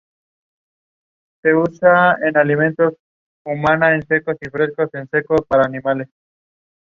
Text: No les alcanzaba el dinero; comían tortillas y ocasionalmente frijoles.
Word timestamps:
No 1.43 1.49
les 1.65 1.83
alcanzaba 1.83 2.15
el 2.27 2.47
dinero; 2.47 2.97
comían 3.43 3.79
tortillas 4.01 4.41
y 4.41 4.47
ocasionalmente 4.57 5.23
frijoles. 5.69 6.09